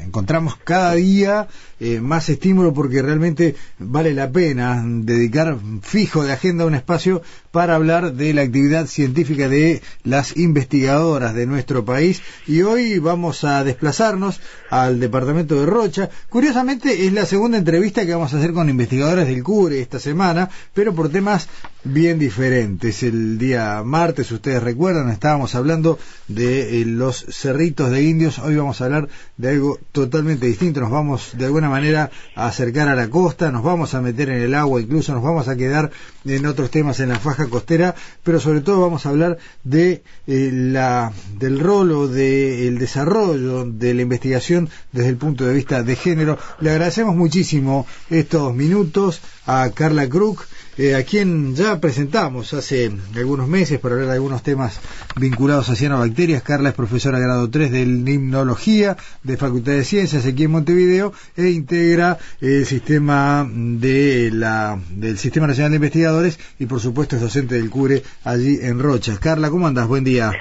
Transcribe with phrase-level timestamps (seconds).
[0.00, 1.46] encontramos cada día
[1.80, 7.74] eh, más estímulo porque realmente vale la pena dedicar fijo de agenda un espacio para
[7.74, 13.64] hablar de la actividad científica de las investigadoras de nuestro país y hoy vamos a
[13.64, 16.10] desplazarnos al departamento de Rocha.
[16.28, 20.50] Curiosamente es la segunda entrevista que vamos a hacer con investigadores del CURE esta semana,
[20.74, 21.48] pero por temas
[21.82, 23.02] bien diferentes.
[23.02, 28.80] El día martes, ustedes recuerdan, estábamos hablando de eh, los cerritos de indios, hoy vamos
[28.80, 33.08] a hablar de algo totalmente distinto, nos vamos de alguna manera a acercar a la
[33.08, 35.90] costa, nos vamos a meter en el agua, incluso nos vamos a quedar
[36.24, 40.50] en otros temas en la faja costera, pero sobre todo vamos a hablar de eh,
[40.52, 45.96] la del rol o del desarrollo de la investigación desde el punto de vista de
[45.96, 46.38] género.
[46.60, 50.40] Le agradecemos muchísimo estos minutos a Carla Krug,
[50.80, 54.80] eh, a quien ya presentamos hace algunos meses para hablar de algunos temas
[55.14, 56.42] vinculados a cianobacterias.
[56.42, 61.50] Carla es profesora grado 3 de Limnología de Facultad de Ciencias aquí en Montevideo e
[61.50, 67.56] integra el sistema de la, del Sistema Nacional de Investigadores y por supuesto es docente
[67.56, 69.18] del CURE allí en Rocha.
[69.20, 69.86] Carla, ¿cómo andas?
[69.86, 70.32] Buen día.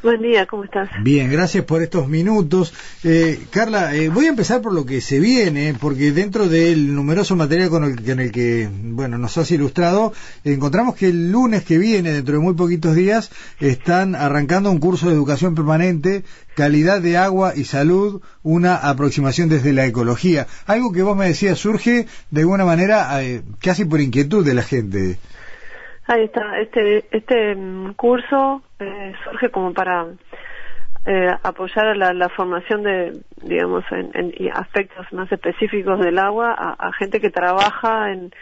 [0.00, 0.88] Buen día, ¿cómo estás?
[1.02, 2.72] Bien, gracias por estos minutos.
[3.02, 7.34] Eh, Carla, eh, voy a empezar por lo que se viene, porque dentro del numeroso
[7.34, 10.12] material con el, con el que bueno nos has ilustrado,
[10.44, 15.08] encontramos que el lunes que viene, dentro de muy poquitos días, están arrancando un curso
[15.08, 16.22] de educación permanente,
[16.54, 20.46] calidad de agua y salud, una aproximación desde la ecología.
[20.66, 24.62] Algo que vos me decías surge de alguna manera eh, casi por inquietud de la
[24.62, 25.18] gente.
[26.08, 30.06] Ahí está, este, este mm, curso eh, surge como para
[31.04, 36.88] eh, apoyar la, la, formación de, digamos, en, en, aspectos más específicos del agua a,
[36.88, 38.32] a gente que trabaja en,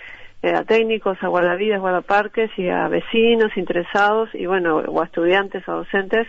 [0.45, 5.69] eh, a técnicos, a guardavidas, guardaparques y a vecinos interesados y bueno, o a estudiantes,
[5.69, 6.29] o docentes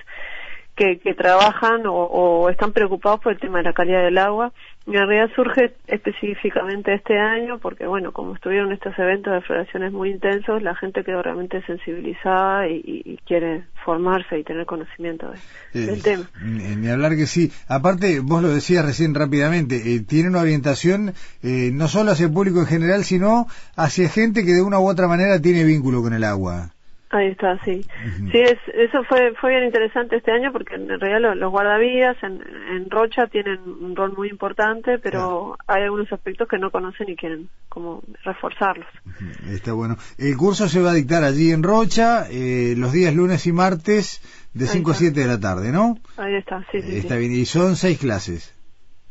[0.78, 4.54] que, que trabajan o, o, están preocupados por el tema de la calidad del agua.
[4.86, 9.92] Y en realidad surge específicamente este año porque, bueno, como estuvieron estos eventos de floraciones
[9.92, 15.30] muy intensos, la gente quedó realmente sensibilizada y, y, quiere formarse y tener conocimiento
[15.74, 16.30] de, del tema.
[16.42, 17.52] Ni hablar que sí.
[17.68, 21.14] Aparte, vos lo decías recién rápidamente, eh, tiene una orientación
[21.44, 24.88] eh, no solo hacia el público en general, sino hacia gente que de una u
[24.88, 26.70] otra manera tiene vínculo con el agua.
[27.10, 27.86] Ahí está, sí.
[27.86, 28.32] Uh -huh.
[28.32, 32.22] Sí, es, eso fue fue bien interesante este año porque en realidad los, los guardavías
[32.22, 32.42] en,
[32.72, 35.58] en, Rocha tienen un rol muy importante, pero claro.
[35.68, 38.88] hay algunos aspectos que no conocen y quieren como reforzarlos.
[39.06, 39.56] Uh -huh.
[39.56, 39.96] Está bueno.
[40.18, 44.22] El curso se va a dictar allí en Rocha eh, los días lunes y martes
[44.54, 45.98] de 5 a 7 de la tarde, ¿no?
[46.18, 46.98] Ahí está, sí, sí.
[46.98, 47.20] Está sí.
[47.22, 48.54] bien, y son seis clases.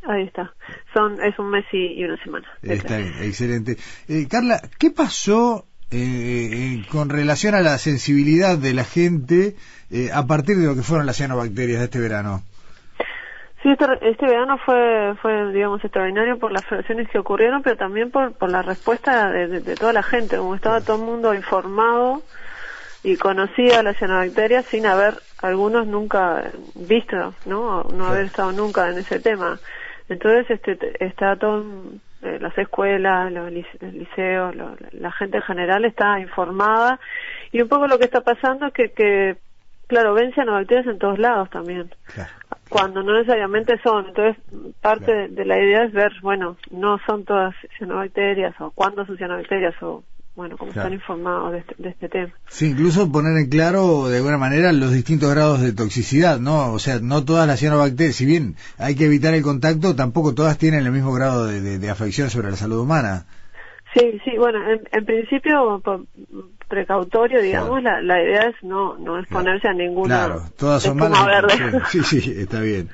[0.02, 0.52] Ahí está.
[0.94, 2.46] Son, es un mes y, y una semana.
[2.62, 3.76] Está bien, excelente.
[4.08, 9.54] Eh, Carla, ¿qué pasó eh, eh, con relación a la sensibilidad de la gente
[9.90, 12.42] eh, a partir de lo que fueron las cianobacterias de este verano?
[13.62, 18.10] Sí, este, este verano fue, fue, digamos, extraordinario por las floraciones que ocurrieron, pero también
[18.10, 21.34] por, por la respuesta de, de, de toda la gente, como estaba todo el mundo
[21.34, 22.22] informado
[23.02, 27.84] y conocía las cianobacterias sin haber algunos nunca visto, ¿no?
[27.84, 29.60] No haber estado nunca en ese tema.
[30.08, 31.64] Entonces, este, está todo
[32.22, 36.98] eh, las escuelas, los liceos, lo, la gente en general está informada
[37.52, 39.36] y un poco lo que está pasando es que, que
[39.86, 42.30] claro, ven cianobacterias en todos lados también, claro.
[42.68, 44.06] cuando no necesariamente son.
[44.08, 44.42] Entonces,
[44.80, 45.20] parte claro.
[45.20, 49.74] de, de, la idea es ver, bueno, no son todas cianobacterias o cuándo son cianobacterias
[49.82, 50.02] o
[50.36, 50.88] bueno, como claro.
[50.88, 52.32] están informados de este, de este, tema.
[52.48, 56.72] Sí, incluso poner en claro de alguna manera los distintos grados de toxicidad, ¿no?
[56.72, 60.58] O sea, no todas las cianobacterias, si bien hay que evitar el contacto, tampoco todas
[60.58, 63.24] tienen el mismo grado de, de, de afección sobre la salud humana.
[63.94, 64.58] Sí, sí, bueno,
[64.92, 65.82] en, principio
[66.68, 71.50] precautorio, digamos, la, la idea es no no exponerse a ninguna Claro, todas son malas.
[71.88, 72.90] Sí, sí, está bien.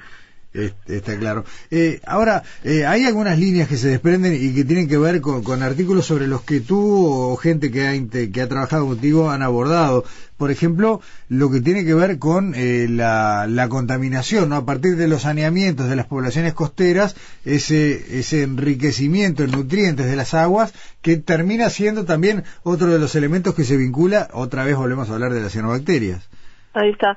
[0.54, 1.44] Está claro.
[1.70, 5.62] Eh, ahora, eh, hay algunas líneas que se desprenden y que tienen que ver con,
[5.62, 7.92] artículos sobre los que tú o gente que ha,
[8.30, 10.04] que ha trabajado contigo han abordado.
[10.36, 14.56] Por ejemplo, lo que tiene que ver con eh, la, contaminación, ¿no?
[14.56, 20.16] A partir de los saneamientos de las poblaciones costeras, ese, ese enriquecimiento en nutrientes de
[20.16, 24.76] las aguas, que termina siendo también otro de los elementos que se vincula, otra vez
[24.76, 26.28] volvemos a hablar de las cianobacterias.
[26.74, 27.16] Ahí está.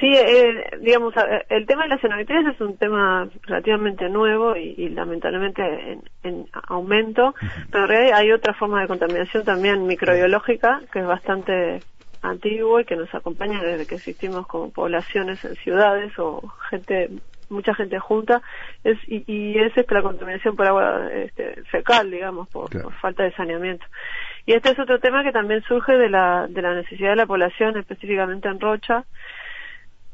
[0.00, 1.12] Sí, eh, digamos,
[1.48, 7.34] el tema de las cianobacterias es un tema relativamente nuevo y, lamentablemente en, aumento,
[7.70, 11.80] pero en realidad hay otra forma de contaminación también microbiológica que es bastante
[12.22, 17.10] antiguo y que nos acompaña desde que existimos como poblaciones en ciudades o gente
[17.48, 18.40] mucha gente junta.
[18.84, 23.32] Es y, es esta la contaminación por agua este, fecal digamos por, por, falta de
[23.32, 23.84] saneamiento.
[24.46, 27.26] Y este es otro tema que también surge de la de la necesidad de la
[27.26, 29.04] población específicamente en Rocha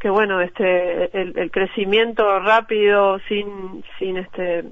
[0.05, 4.62] que bueno este el, crecimiento rápido sin sin este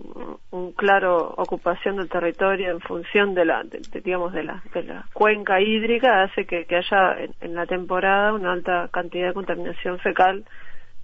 [0.50, 3.64] un claro ocupación del territorio en función de la
[4.04, 8.90] digamos de la de la cuenca hídrica hace que, haya en, la temporada una alta
[8.92, 10.44] cantidad de contaminación fecal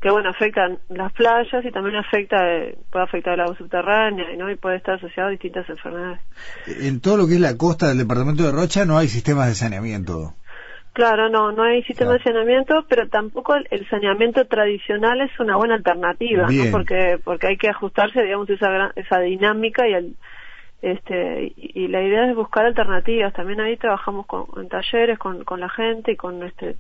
[0.03, 4.51] que bueno afecta las playas y también afecta eh, puede afectar el agua subterránea no
[4.51, 6.21] y puede estar asociado a distintas enfermedades.
[6.67, 9.55] En todo lo que es la costa del departamento de Rocha no hay sistemas de
[9.55, 10.35] saneamiento
[10.99, 15.77] Claro, no, no hay sistema de saneamiento, pero tampoco el, saneamiento tradicional es una buena
[15.77, 16.73] alternativa, ¿no?
[16.73, 20.17] porque porque hay que ajustarse, digamos, esa esa dinámica y el,
[20.83, 23.33] este y, la idea es buscar alternativas.
[23.33, 26.75] También ahí trabajamos con, en talleres con, con la gente y con este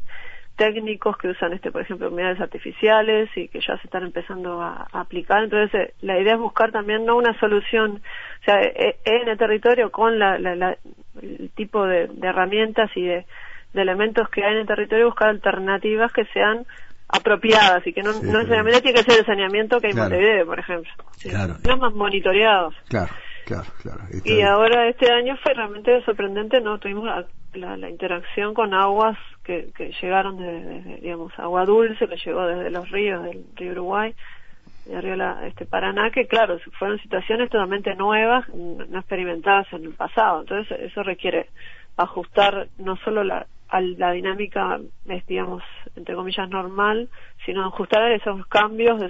[0.56, 4.88] técnicos que usan este por ejemplo humedades artificiales y que ya se están empezando a,
[4.90, 8.02] aplicar entonces eh, la idea es buscar también no una solución
[8.40, 10.76] o sea eh, en el territorio con la, la,
[11.22, 13.24] el tipo de herramientas y de
[13.72, 16.66] de elementos que hay en el territorio buscar alternativas que sean
[17.08, 20.46] apropiadas y que no, no necesariamente tiene que ser el saneamiento que hay en Montevideo,
[20.46, 20.92] por ejemplo.
[21.22, 21.54] Claro.
[21.66, 22.74] No más monitoreados.
[22.88, 23.12] Claro,
[23.46, 24.00] claro, claro.
[24.24, 26.78] y ahora este año fue realmente sorprendente, ¿no?
[26.78, 27.06] Tuvimos
[27.54, 32.70] la, la, interacción con aguas que, que llegaron desde, digamos, agua dulce que llegó desde
[32.70, 34.14] los ríos del río Uruguay,
[34.84, 39.94] de río la, este Paraná, que claro, fueron situaciones totalmente nuevas, no experimentadas en el
[39.94, 40.42] pasado.
[40.42, 41.48] Entonces eso requiere
[41.96, 45.62] ajustar no solo la, a la dinámica, es, digamos,
[45.94, 47.08] entre comillas, normal,
[47.44, 49.00] sino ajustar esos cambios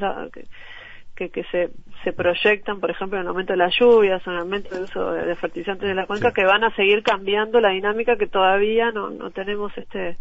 [1.15, 1.71] que, que, se,
[2.05, 5.13] se proyectan, por ejemplo, en el aumento de las lluvias, en el aumento del uso
[5.13, 9.11] de, fertilizantes de la cuenca, que van a seguir cambiando la dinámica que todavía no,
[9.11, 10.17] no tenemos este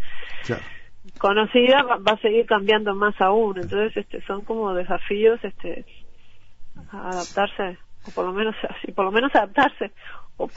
[1.20, 3.58] conocida, va, a seguir cambiando más aún.
[3.60, 5.86] Entonces, este, son como desafíos este,
[6.92, 9.92] a adaptarse, o por lo menos, así, por lo menos adaptarse,
[10.38, 10.50] o,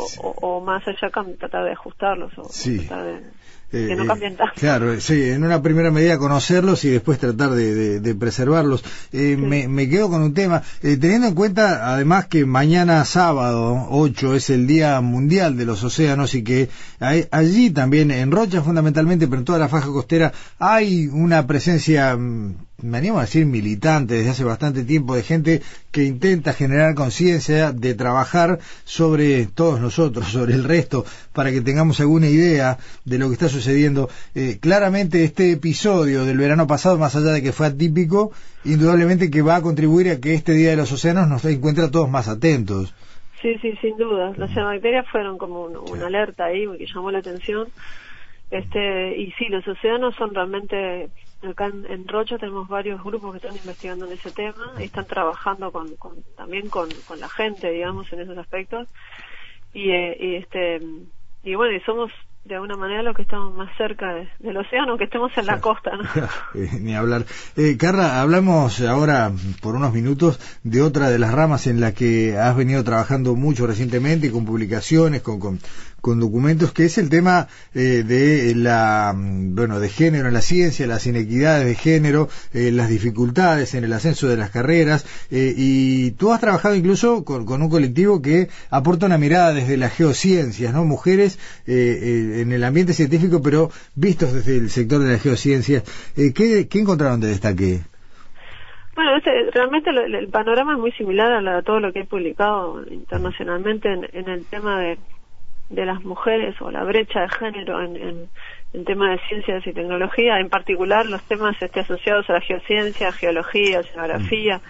[0.43, 3.31] o, más allá tratar de ajustarlos, o tratar de
[3.73, 4.55] eh, que no cambien tanto.
[4.57, 8.83] Claro, sí, en una primera medida conocerlos y después tratar de, preservarlos.
[9.13, 14.35] Eh, me, quedo con un tema, eh, teniendo en cuenta además que mañana sábado 8
[14.35, 16.69] es el Día Mundial de los Océanos y que
[17.31, 22.57] allí también, en Rocha fundamentalmente, pero en toda la faja costera, hay una presencia mm,
[22.83, 27.73] me animo a decir militante desde hace bastante tiempo, de gente que intenta generar conciencia
[27.73, 33.29] de trabajar sobre todos nosotros, sobre el resto, para que tengamos alguna idea de lo
[33.29, 34.09] que está sucediendo.
[34.35, 38.33] Eh, claramente este episodio del verano pasado, más allá de que fue atípico,
[38.65, 41.91] indudablemente que va a contribuir a que este Día de los Océanos nos encuentre a
[41.91, 42.95] todos más atentos.
[43.41, 44.33] Sí, sí, sin duda.
[44.37, 47.69] Las bacterias fueron como una alerta ahí que llamó la atención.
[48.51, 51.09] Este, y sí, los océanos son realmente
[51.43, 55.73] Acá en, Rocha tenemos varios grupos que están investigando en ese tema y están trabajando
[55.73, 55.97] con,
[56.37, 58.89] también con, la gente, digamos, en esos aspectos.
[59.73, 60.81] Y, eh, y este
[61.43, 62.11] y bueno, y somos
[62.45, 65.91] de alguna manera los que estamos más cerca del océano, que estemos en la costa,
[65.97, 66.05] ¿no?
[66.55, 67.25] Eh, ni hablar.
[67.57, 69.31] Eh, Carla, hablamos ahora
[69.61, 73.67] por unos minutos de otra de las ramas en la que has venido trabajando mucho
[73.67, 75.61] recientemente, con publicaciones, con, con,
[76.01, 80.41] con documentos, que es el tema eh, de la, mm, bueno, de género en la
[80.41, 85.55] ciencia, las inequidades de género, eh, las dificultades en el ascenso de las carreras, eh,
[85.57, 89.93] y tú has trabajado incluso con, con, un colectivo que aporta una mirada desde las
[89.93, 90.85] geociencias, ¿no?
[90.85, 95.85] Mujeres en el ambiente científico, pero vistos desde el sector de las geociencias.
[96.15, 97.81] ¿qué, ¿Qué encontraron de destaque?
[98.95, 99.13] Bueno,
[99.53, 104.29] realmente el, panorama es muy similar a, todo lo que he publicado internacionalmente en, en
[104.29, 104.99] el tema de,
[105.71, 108.29] de las mujeres o la brecha de género en,
[108.73, 113.13] en temas de ciencias y tecnología, en particular los temas este, asociados a la geociencia,
[113.13, 114.61] geología, geografía,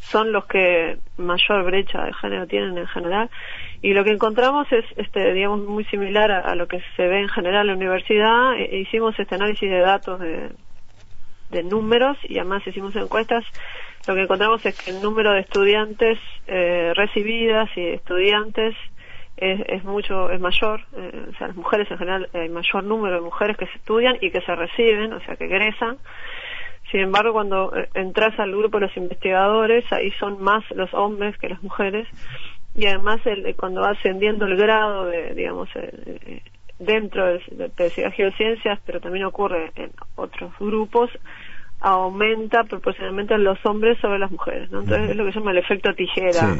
[0.00, 3.30] son los que mayor brecha de género tienen en general.
[3.82, 7.28] Y lo que encontramos es, este, digamos, muy similar a, lo que se ve en
[7.28, 8.54] general en la universidad.
[8.54, 10.50] E, e hicimos este análisis de datos de,
[11.50, 13.44] de números y además hicimos encuestas.
[14.06, 18.74] Lo que encontramos es que el número de estudiantes eh, recibidas y estudiantes
[19.36, 23.20] es, mucho es mayor eh, o sea las mujeres en general hay mayor número de
[23.22, 25.98] mujeres que se estudian y que se reciben o sea que egresan.
[26.90, 31.36] Sin embargo cuando eh, entras al grupo de los investigadores ahí son más los hombres
[31.38, 32.06] que las mujeres.
[32.74, 36.42] Y además el, cuando va ascendiendo el grado de digamos eh,
[36.78, 37.40] dentro de,
[37.76, 41.10] de, geociencias pero también ocurre en otros grupos
[41.80, 44.80] aumenta proporcionalmente los hombres sobre las mujeres ¿no?
[44.80, 46.56] entonces es lo que se llama el efecto tijera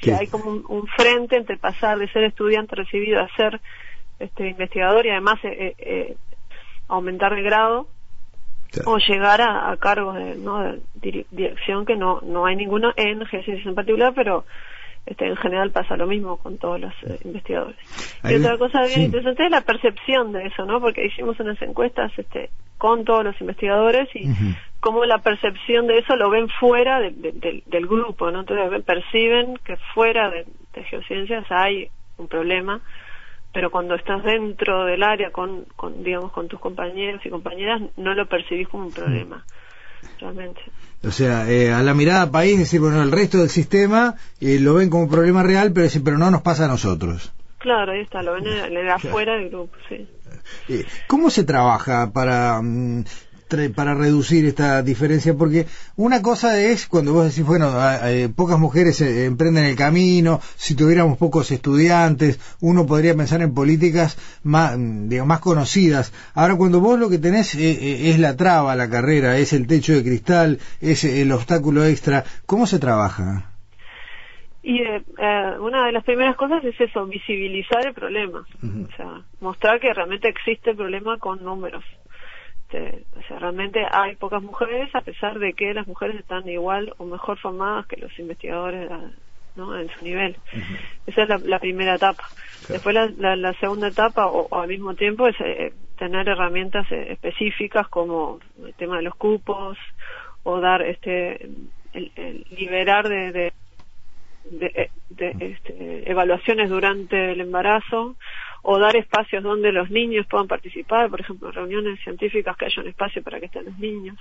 [0.00, 3.60] que hay como un, frente entre pasar de ser estudiante recibido a ser
[4.18, 6.16] este investigador y además eh, eh, eh
[6.88, 7.86] aumentar de grado
[8.84, 10.74] o llegar a, cargos de, ¿no?
[10.94, 14.44] dirección que no no hay ninguno en geociencias en particular pero
[15.06, 17.78] este, en general pasa lo mismo con todos los eh, investigadores.
[18.24, 20.80] y otra cosa bien interesante es la percepción de eso, ¿no?
[20.80, 24.24] Porque hicimos unas encuestas este, con todos los investigadores y
[24.80, 28.40] cómo la percepción de eso lo ven fuera del grupo, ¿no?
[28.40, 30.46] Entonces perciben que fuera de,
[30.84, 32.80] geociencias hay un problema,
[33.52, 38.14] pero cuando estás dentro del área con, con, digamos, con tus compañeros y compañeras, no
[38.14, 39.44] lo percibís como un problema,
[40.20, 40.60] realmente.
[41.02, 44.74] O sea, eh, a la mirada país, decir, bueno, el resto del sistema eh, lo
[44.74, 47.32] ven como un problema real, pero, pero no nos pasa a nosotros.
[47.58, 50.06] Claro, ahí está, lo ven afuera del grupo, sí.
[50.68, 53.04] Eh, ¿Cómo se trabaja para mm,
[53.74, 55.34] para reducir esta diferencia?
[55.34, 55.66] Porque
[55.96, 57.72] una cosa es cuando vos decís, bueno,
[58.04, 63.52] eh, pocas mujeres eh, emprenden el camino, si tuviéramos pocos estudiantes, uno podría pensar en
[63.54, 66.12] políticas más, mm, digamos, más conocidas.
[66.34, 70.04] Ahora, cuando vos lo que tenés es la traba, la carrera, es el techo de
[70.04, 73.50] cristal, es el obstáculo extra, ¿cómo se trabaja?
[74.62, 79.22] Y eh, eh, una de las primeras cosas es eso, visibilizar el problema, o sea,
[79.40, 81.82] mostrar que realmente existe el problema con números.
[82.72, 86.94] Este, o sea, realmente hay pocas mujeres a pesar de que las mujeres están igual
[86.98, 88.88] o mejor formadas que los investigadores
[89.56, 89.76] ¿no?
[89.76, 90.36] en su nivel.
[91.06, 92.22] Esa es la, primera etapa.
[92.68, 98.38] Después la, la, segunda etapa o, al mismo tiempo es eh, tener herramientas específicas como
[98.64, 99.76] el tema de los cupos
[100.44, 101.50] o dar este
[101.92, 103.52] el, liberar de de,
[105.18, 108.16] este, evaluaciones durante el embarazo
[108.62, 112.88] o dar espacios donde los niños puedan participar, por ejemplo, reuniones científicas que haya un
[112.88, 114.18] espacio para que estén los niños.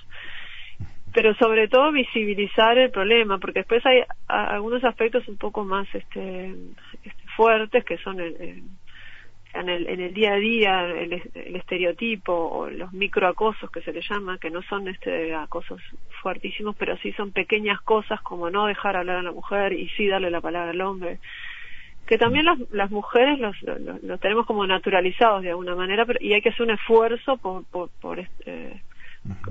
[1.14, 6.54] Pero sobre todo visibilizar el problema, porque después hay algunos aspectos un poco más este,
[7.04, 8.64] este fuertes que son el,
[9.54, 11.14] en el, en el día a día el,
[11.56, 15.82] estereotipo o los microacosos que se le llama, que no son este acosos
[16.22, 20.08] fuertísimos, pero sí son pequeñas cosas como no dejar hablar a la mujer y sí
[20.08, 21.20] darle la palabra al hombre.
[22.06, 23.56] Que también las, las mujeres los,
[24.02, 27.66] los, tenemos como naturalizados de alguna manera, pero, y hay que hacer un esfuerzo por,
[27.66, 28.82] por, por este,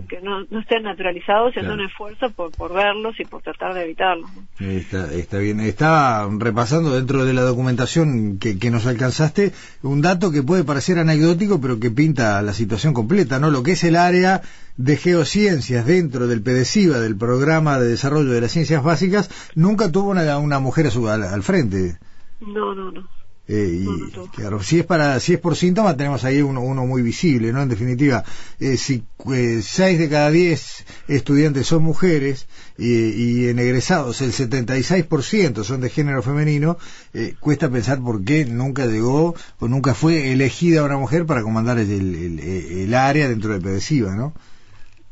[0.08, 3.84] que no, no estén naturalizados y un esfuerzo por, por verlos y por tratar de
[3.84, 4.30] evitarlos.
[4.58, 5.60] Está, está bien.
[5.60, 10.98] Estaba repasando dentro de la documentación que, que nos alcanzaste un dato que puede parecer
[10.98, 13.50] anecdótico, pero que pinta la situación completa, ¿no?
[13.50, 14.40] Lo que es el área
[14.76, 20.10] de geociencias dentro del PDCIVA, del Programa de Desarrollo de las Ciencias Básicas, nunca tuvo
[20.10, 21.98] una, una mujer a su, al frente.
[22.40, 23.17] No, no, no.
[23.48, 27.00] Eh, y claro, si es para, si es por síntoma, tenemos ahí uno, uno muy
[27.00, 27.62] visible, ¿no?
[27.62, 28.22] En definitiva,
[28.60, 34.32] eh, si eh, seis de cada diez estudiantes son mujeres y, y en egresados el
[34.32, 36.76] 76% son de género femenino,
[37.14, 41.78] eh, cuesta pensar por qué nunca llegó o nunca fue elegida una mujer para comandar
[41.78, 44.34] el, el, el, área dentro de PEDESIVA, ¿no?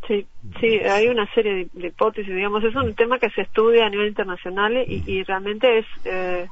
[0.06, 0.26] Sí,
[0.60, 4.08] sí, hay una serie de, hipótesis, digamos, es un tema que se estudia a nivel
[4.08, 6.46] internacional y, y realmente es eh,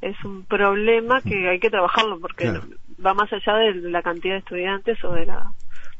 [0.00, 2.50] es un problema que hay que trabajarlo porque
[3.04, 5.52] va más allá de la cantidad de estudiantes o de la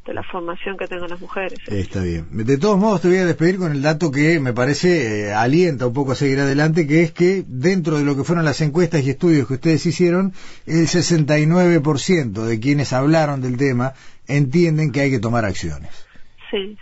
[0.07, 1.59] de la formación que tengan las mujeres.
[1.67, 2.27] Está bien.
[2.31, 5.87] De todos modos, te voy a despedir con el dato que me parece eh, alienta
[5.87, 9.05] un poco a seguir adelante, que es que dentro de lo que fueron las encuestas
[9.05, 10.33] y estudios que ustedes hicieron,
[10.65, 13.93] el 69% de quienes hablaron del tema
[14.27, 16.10] entienden que hay que tomar acciones.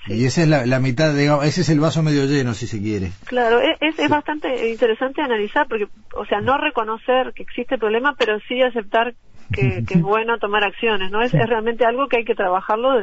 [0.07, 3.11] Y esa es la, mitad, digamos, ese es el vaso medio lleno, si se quiere.
[3.25, 7.81] Claro, e, es, es, bastante interesante analizar, porque, o sea, no reconocer que existe el
[7.81, 9.15] problema, pero sí aceptar
[9.53, 11.23] que, es bueno tomar acciones, ¿no?
[11.23, 13.01] Es, es, realmente algo que hay que trabajarlo,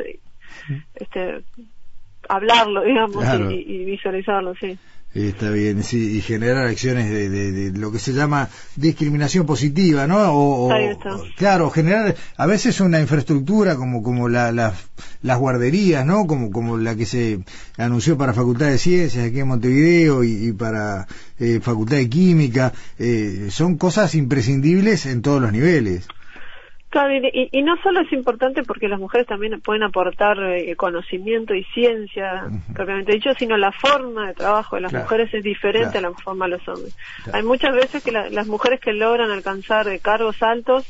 [0.96, 1.44] este,
[2.30, 4.78] hablarlo, digamos, y, visualizarlo, sí.
[5.14, 10.18] Está bien, sí, y generar acciones de, de, lo que se llama discriminación positiva, ¿no?
[10.34, 10.70] O,
[11.38, 14.90] claro, generar a veces una infraestructura como como la, las
[15.34, 16.27] guarderías, ¿no?
[16.27, 17.39] Como como la que se
[17.77, 21.08] anunció para Facultad de Ciencias aquí en Montevideo y, para
[21.39, 26.08] eh, Facultad de Química, eh, son cosas imprescindibles en todos los niveles.
[27.51, 32.46] Y, no solo es importante porque las mujeres también pueden aportar eh, conocimiento y ciencia,
[32.74, 36.46] propiamente dicho, sino la forma de trabajo de las mujeres es diferente a la forma
[36.46, 36.96] de los hombres.
[37.34, 40.86] Hay muchas veces que las mujeres que logran alcanzar eh, cargos altos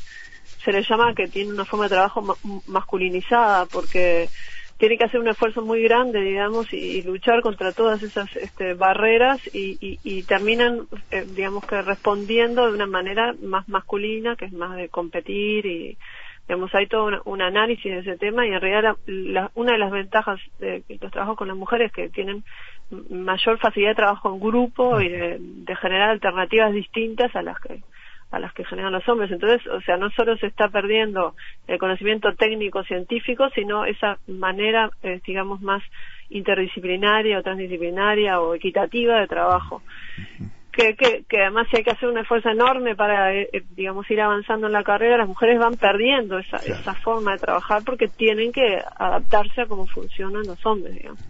[0.66, 4.28] se les llama que tienen una forma de trabajo masculinizada porque
[4.78, 9.40] tiene que hacer un esfuerzo muy grande, digamos, y, luchar contra todas esas este, barreras
[9.54, 14.76] y, y, terminan, eh, digamos que respondiendo de una manera más masculina, que es más
[14.76, 15.96] de competir y,
[16.48, 19.92] digamos, hay todo un, análisis de ese tema y en realidad la, una de las
[19.92, 22.42] ventajas de, los trabajos con las mujeres es que tienen
[23.08, 27.82] mayor facilidad de trabajo en grupo y de generar alternativas distintas a las que
[28.30, 29.30] a las que generan los hombres.
[29.30, 31.34] Entonces, o sea, no solo se está perdiendo
[31.66, 35.82] el conocimiento técnico científico, sino esa manera, eh, digamos, más
[36.28, 39.82] interdisciplinaria o transdisciplinaria o equitativa de trabajo
[40.76, 44.20] que, que, además si hay que hacer un esfuerzo enorme para, eh, eh, digamos, ir
[44.20, 48.52] avanzando en la carrera, las mujeres van perdiendo esa, esa forma de trabajar porque tienen
[48.52, 51.20] que adaptarse a cómo funcionan los hombres, digamos.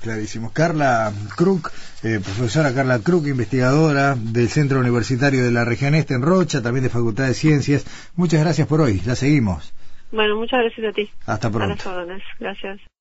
[0.00, 0.52] clarísimo.
[0.52, 1.70] Carla Kruk,
[2.02, 6.84] eh, profesora Carla Kruk, investigadora del Centro Universitario de la Región Este en Rocha, también
[6.84, 7.86] de Facultad de Ciencias.
[8.16, 9.72] Muchas gracias por hoy, la seguimos.
[10.10, 11.10] Bueno, muchas gracias a ti.
[11.26, 11.64] Hasta pronto.
[11.64, 12.22] A las órdenes.
[12.38, 12.91] Gracias.